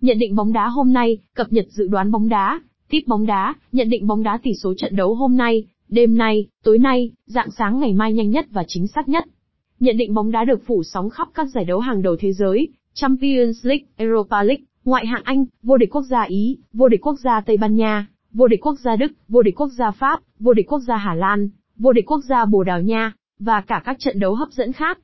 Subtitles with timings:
[0.00, 2.60] Nhận định bóng đá hôm nay, cập nhật dự đoán bóng đá,
[2.90, 6.46] tiếp bóng đá, nhận định bóng đá tỷ số trận đấu hôm nay, đêm nay,
[6.64, 9.24] tối nay, dạng sáng ngày mai nhanh nhất và chính xác nhất.
[9.80, 12.68] Nhận định bóng đá được phủ sóng khắp các giải đấu hàng đầu thế giới,
[12.94, 17.18] Champions League, Europa League, ngoại hạng Anh, vô địch quốc gia Ý, vô địch quốc
[17.18, 20.52] gia Tây Ban Nha, vô địch quốc gia Đức, vô địch quốc gia Pháp, vô
[20.52, 23.96] địch quốc gia Hà Lan, vô địch quốc gia Bồ Đào Nha, và cả các
[23.98, 24.98] trận đấu hấp dẫn khác.